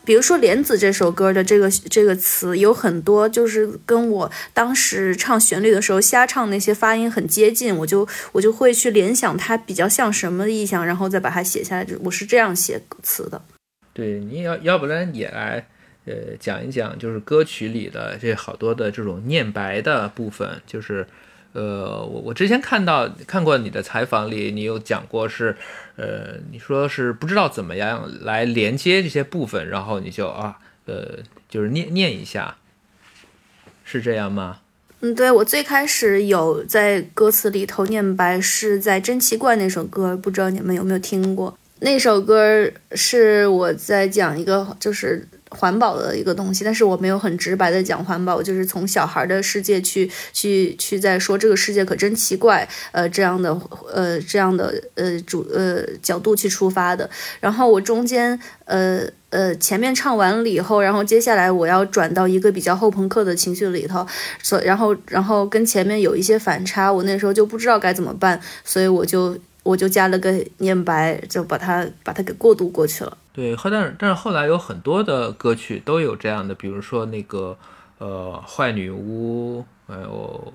[0.05, 11.87] 比如说《莲子》这首歌的这个这个词，有很多就是跟我当时唱旋律的时候瞎唱那些发音很接近，我就我就会去联想它比较像什么意象，然后再把它写下来。
[12.01, 13.41] 我是这样写词的。
[13.95, 15.65] 对，你要要不然也来。
[16.07, 21.07] 呃，讲一讲就是歌曲里的这好多的这种念白的部分，就是，
[21.55, 25.57] 呃，我我之前看到看过你的采访里，你有讲过是，
[25.97, 32.57] 呃，你说是不知道怎么样来连接这些部分，然后你就啊，呃，就是念念一下，
[33.83, 34.59] 是这样吗？
[35.01, 41.59] 嗯，对我最开始有在歌词里头念白，是在《真奇怪》那首歌，不知道你们有没有听过？
[41.81, 45.27] 那首歌是我在讲一个就是。
[45.55, 53.59] 环保的一个东西，但是我没有很直白的讲环保，就是从小孩的世界去去去在说这个世界可真奇怪，呃，这样的
[53.93, 57.09] 呃这样的呃主呃角度去出发的。
[57.41, 64.07] 然后我中间呃呃前面唱完了以后，然后接下来我要转到一个比较后朋克的情绪里头，
[64.43, 73.17] 所然后然后跟前面有一些反差，我那时候就不知道该怎么办，所以我就 我就加了个念白，就把它把它给过渡过去了。
[73.35, 77.59] 对，后但是但是后来有很多的歌曲都有这样的，比如说那个
[77.99, 80.53] 呃坏女巫，还有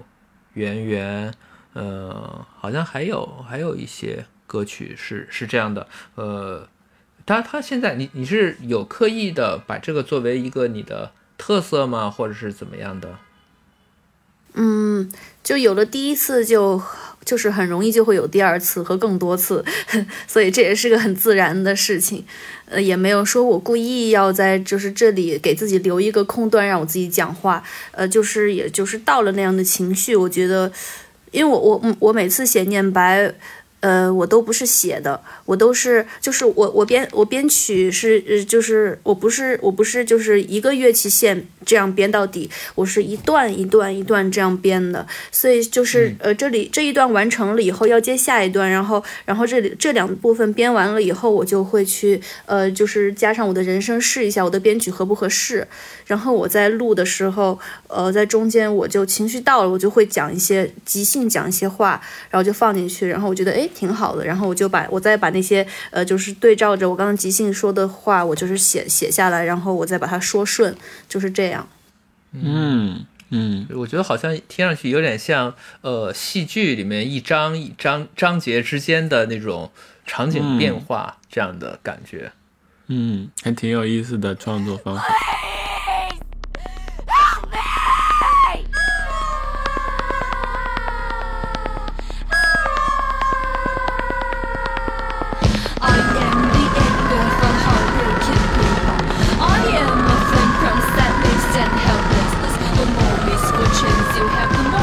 [0.53, 1.33] 圆圆，
[1.73, 6.69] 呃好像还有还有一些歌曲是是这样的，呃
[7.25, 13.17] 他他现在你你是有刻意的把这个作为一个你的特色吗，或者是怎么样的？
[14.53, 15.11] 嗯，
[15.43, 16.81] 就有了第一次就。
[17.25, 19.63] 就是很容易就会有第二次和更多次，
[20.27, 22.25] 所以这也是个很自然的事情，
[22.65, 30.71] 呃，也没有说我故意要在就是这里给自己留一个空段让我自己讲话，呃，就是也就是到了那样的情绪，我觉得，
[31.31, 33.33] 因为我我我每次写念白。
[33.81, 55.65] 呃，我都不是写的，我都是就是我我编我编曲是呃就是我不是我不是就是一个乐器线这样编到底，我是一段一段一段这样编的，所以就是呃这里这一段完成了以后要接下一段，然后然后这里这两部分编完了以后，我就会去呃就是加上我的人声试一下我的编曲合不合适，
[56.05, 57.57] 然后我在录的时候
[57.87, 70.75] 呃在中间我就情绪到了，我就会讲一些即兴讲一些话，然后就放进去，然后我觉得哎挺好的，然后我就把我再把那些呃就是对照着我刚刚即兴说的话，我就是写写下来，然后我再把它说顺，
[71.07, 71.67] 就是这样。
[72.31, 79.71] 嗯嗯，我觉得好像听上去有点像呃戏剧里面一章一章章节之间的那种
[80.05, 82.31] 场景变化这样的感觉。
[82.87, 85.03] 嗯，还挺有意思的创作方法。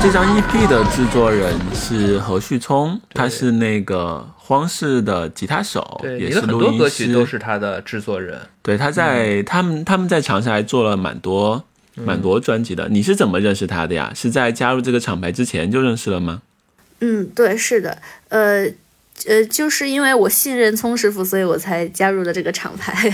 [0.06, 8.40] 这张 EP 的制作人是何旭聪，他是那个荒室的吉他手，也是录音师，都是他的制作人。
[8.62, 11.64] 对，他在他们他们在长沙还做了蛮多
[11.96, 12.88] 蛮多专辑的。
[12.88, 14.12] 你是怎么认识他的呀？
[14.14, 16.42] 是在加入这个厂牌之前就认识了吗？
[17.00, 18.70] 嗯，对，是的，呃。
[19.26, 23.12] 呃，就是因为我信任聪师傅，所以我才加入了这个厂牌。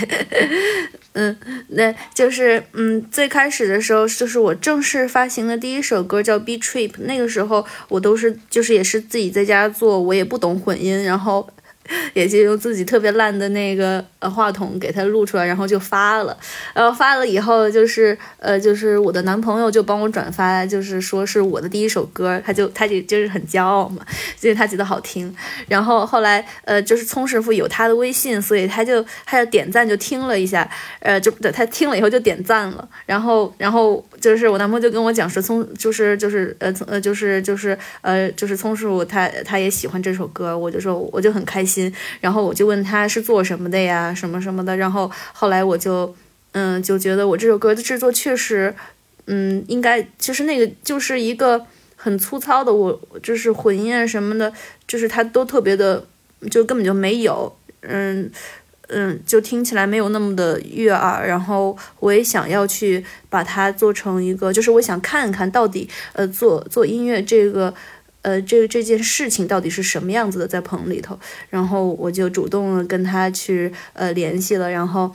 [1.14, 1.36] 嗯，
[1.68, 11.48] 那就是嗯，最开始的时候，就是我正式发行的第一首歌叫《B Trip》，那个时候我都是就是也是自己在家做，我也不懂混音，然后。
[12.14, 16.36] 也就用自己特别烂的那个呃话筒给他录出来，然后就发了。
[16.74, 24.04] 然后发了以后，就是呃，就是我的男朋友就帮我转发，就是说是我的第一首歌，他就他就就是很骄傲嘛，
[24.40, 25.34] 因为他觉得好听。
[25.68, 30.68] 然后后来呃，就是聪师傅有他的微信，所以他就他就点赞就听了一下，
[31.00, 32.88] 呃，就他听了以后就点赞了。
[33.06, 41.92] 然后然后就是我男朋友就跟我讲说聪就是就是呃呃就是就是呃就是聪师傅他他也喜欢这首歌，我就说我就很开心。
[42.20, 44.76] 然后我就问他是做什么的呀，什么什么的。
[44.76, 46.14] 然后后来我就，
[46.52, 48.72] 嗯，就觉得我这首歌的制作确实，
[49.26, 51.66] 嗯，应该其实那个就是一个
[51.96, 54.52] 很粗糙的，我就是混音啊什么的，
[54.86, 56.06] 就是它都特别的，
[56.48, 58.30] 就根本就没有，嗯
[58.88, 61.26] 嗯，就听起来没有那么的悦耳。
[61.26, 67.74] 然后我也想要去把它做成一个，就是我想看看到底，呃，做做音乐这个。
[68.24, 71.18] 呃，这这件事情到底是什么样子的，在棚里头，
[71.50, 75.12] 然后我就主动的跟他去呃联系了，然后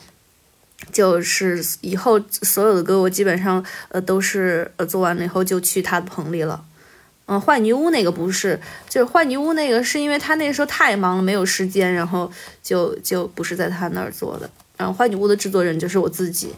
[0.92, 6.66] 就是以后所有的歌我基本上呃都是呃做完了以后就去他的棚里了。
[7.28, 8.60] 嗯，坏女巫那个不是，
[8.90, 12.32] 就是坏女巫那个是因为他那时候太忙了没有时间，然后
[12.64, 14.50] 就就不是在他那儿做的。
[14.78, 16.54] 然后坏女巫的制作人就是我自己。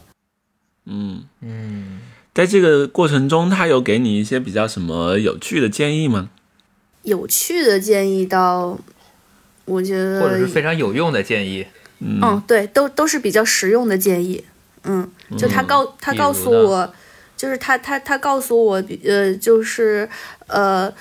[0.86, 2.00] 嗯嗯，
[2.34, 6.30] 在这个过程中，他有给你一些比较什么有趣的建议吗？
[7.04, 8.78] 有趣的建议到，
[9.66, 11.66] 我觉得或者是非常有用的建议，
[12.00, 14.44] 嗯，对，都都是比较实用的建议，
[14.84, 16.94] 嗯，就他告他告诉我，
[17.40, 20.10] 就是他他他告诉我，呃，就是
[20.48, 20.94] 呃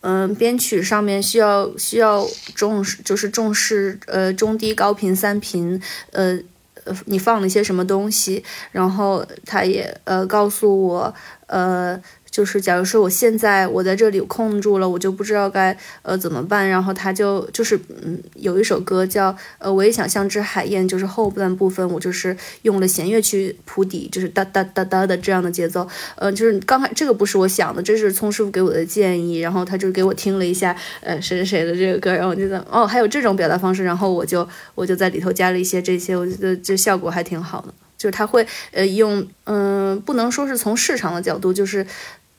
[0.00, 6.36] 嗯，编曲上面需要需要重视，就是重视呃中低高频三频，呃
[6.82, 8.42] 呃，你放了一些什么东西，
[8.72, 11.14] 然后他也呃告诉我，
[11.46, 12.02] 呃。
[12.30, 16.68] 就是，假如说我现在我在这里空住了，我就不知道该呃怎么办。
[16.68, 25.86] 然后他就就是嗯，有一首歌叫呃，我也想像只海燕，就是后半部分我就是用了弦乐去铺底，就是哒哒哒哒的这样的节奏。
[26.14, 29.40] 呃，就是刚才这个不是我想的，这是聪师傅给我的建议。
[29.40, 37.74] 然后他就给我听了一下呃谁谁谁的这个歌，然后我觉得哦还有这种表达方式，然后我就我就在里头加了一些这些，我觉得这效果还挺好的。
[37.98, 41.84] 就是他会呃用嗯，不能说是从市场的角度，就是。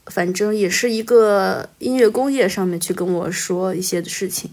[0.08, 4.52] 反正也是一个音乐工业上面去跟我说一些的事情，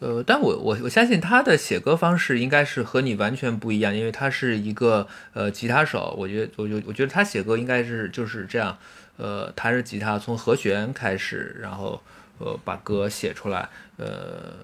[0.00, 8.76] 呃，但我我我相信他的写歌方式应该是和你完全不一样，因为他是一个呃吉他手，我觉得我就我觉得他写歌应该是就是这样，
[9.16, 12.02] 呃，弹着吉他从和弦开始，然后
[12.38, 14.56] 呃把歌写出来，呃，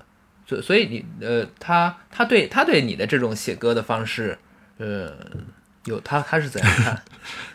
[0.46, 4.36] 所所以你呃他他对他对你的这种写歌的方式，
[4.78, 5.14] 呃，
[5.84, 7.02] 有他他是怎样看？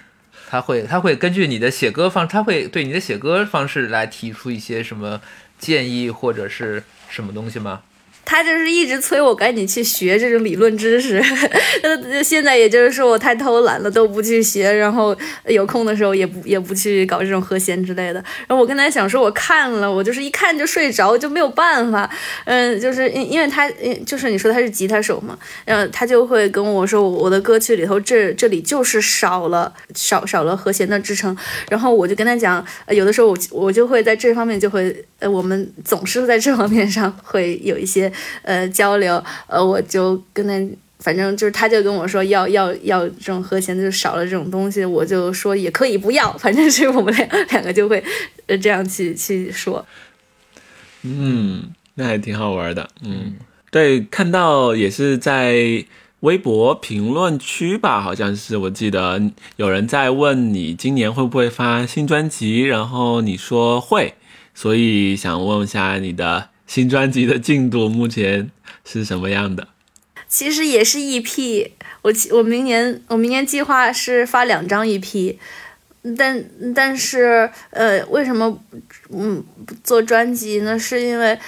[0.49, 5.21] 他会，他会根据你的写歌方，他会对你的写歌方式来提出一些什么
[5.59, 7.81] 建议或者是什么东西吗？
[8.29, 11.23] 他就是一直催我赶紧去学这种理论知识。
[12.21, 15.15] 现在也就是说我太偷懒了，都不去学，然后
[15.45, 18.21] 有空的时候也不也不去搞这种和弦之类的。
[18.45, 22.09] 然后我跟他讲说，我看了，我就是一看就睡着，就没有办法。
[22.43, 23.71] 嗯，就是因因为他，
[24.05, 31.33] 就是你说他是吉他手嘛，然后他就会跟我说，我的歌曲里头这这里就是少了少少了和弦的支撑。
[31.69, 38.11] 然后我就跟他讲，有的时候我我就会在这方面就会，呃，我们总是在这方面上会有一些
[38.41, 48.03] 呃交流，呃，我就跟他，反正就是他就跟我说要要要这种和弦就少了这种东西，我就说也可以不要，反正是我们两两个就会
[48.47, 49.85] 呃这样去去说。
[51.03, 52.89] 嗯，那还挺好玩的。
[53.03, 53.35] 嗯，
[53.71, 55.85] 对，看到也是在。
[56.21, 59.21] 微博评论区吧，好像是我记得
[59.57, 64.15] 有人在问你今年会不会发新专辑，然后你说会，
[64.55, 68.51] 所以想问一下你的新专辑的进度目前
[68.85, 69.69] 是什么样的？
[70.27, 71.71] 其实也是 EP，
[72.03, 75.37] 我我明年我明年计划是发两张 EP，
[76.15, 76.45] 但
[76.75, 78.59] 但是呃为什么
[79.09, 79.43] 嗯
[79.83, 80.77] 做专辑呢？
[80.77, 81.39] 是因为。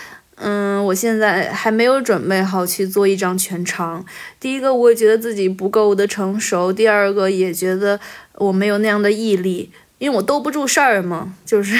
[0.41, 4.05] 嗯，我现在还没有准备好去做一张全长。
[4.39, 7.99] 第一个，我也觉得自己不够的成熟；第二个，也觉得
[8.35, 11.35] 我没有那样的毅力，因为我兜不住事儿嘛。
[11.45, 11.75] 就是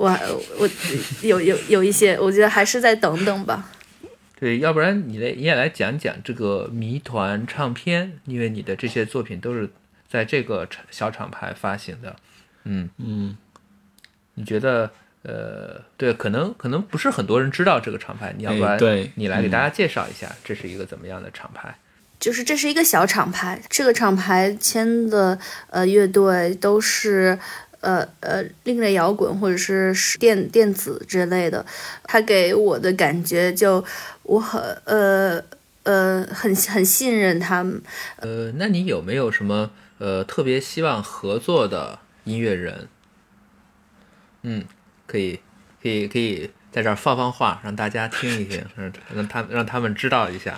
[0.00, 0.68] 我我
[1.20, 3.70] 有有有一些，我觉得还是再等等吧。
[4.38, 9.68] 对，要不然你来你也来讲讲这个谜团唱片，因为你的这些作品都是
[10.08, 12.16] 在这个小厂牌发行的。
[12.64, 13.36] 嗯嗯，
[14.34, 14.90] 你觉得？
[15.22, 18.78] 呃，对，可能可能不是很多人知道这个厂牌，你要不然
[19.16, 21.76] 你来给大家介绍一下，这是一个怎么样的厂牌？
[22.18, 25.38] 就是这是一个小厂牌，这个厂牌签的
[25.68, 27.38] 呃乐队都是
[27.80, 31.64] 呃呃另类摇滚或者是电电子之类的，
[32.04, 33.84] 他给我的感觉就
[34.22, 35.42] 我很呃
[35.82, 37.82] 呃很很信任他们。
[38.16, 42.88] 呃，那你有没有什么呃特别希望合作的音乐人？
[44.42, 44.64] 嗯。
[45.06, 45.40] 可以，
[45.82, 50.56] 可以，可以在这儿放放话，让大家听一听，让让他让他们知道一下。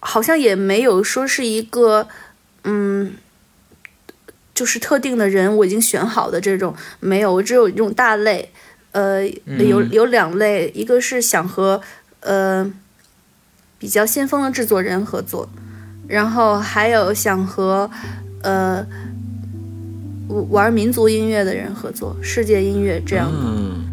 [0.00, 2.08] 好像也没有说是一个，
[2.64, 3.14] 嗯，
[4.56, 8.50] 就是特定的人，我已经选好的这种没有，我只有这种大类，
[8.90, 11.80] 呃，有有两类，一个是想和
[12.18, 12.68] 呃
[13.78, 15.48] 比较先锋的制作人合作，
[16.08, 17.88] 然后还有想和
[18.42, 18.84] 呃。
[20.50, 23.38] 玩民族音乐的人合作，世界音乐这样的。
[23.38, 23.85] 那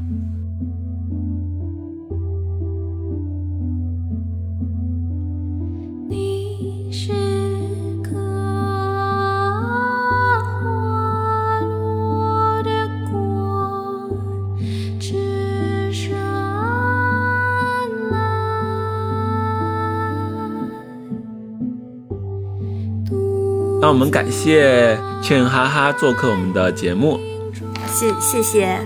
[23.94, 27.20] 我们感谢劝哈哈做客我们的节目，
[27.86, 28.80] 谢谢谢，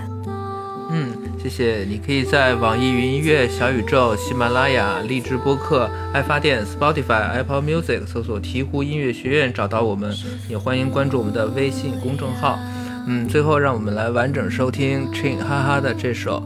[0.90, 1.08] 嗯，
[1.42, 1.86] 谢谢。
[1.88, 10.14] 你可以在网易云音乐、小宇宙、喜马拉雅、荔枝播客、爱发电、Spotify、Apple Music 搜索“鹈鹕音乐学院”找到我们，
[10.46, 12.58] 也欢迎关注我们的微信公众号。
[13.06, 16.42] 嗯，最后让我们来完整收听劝哈哈的这首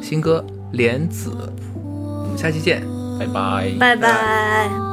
[0.00, 0.42] 新歌
[0.72, 1.30] 《莲子》，
[1.74, 2.82] 我们下期见，
[3.18, 4.87] 拜拜，拜拜。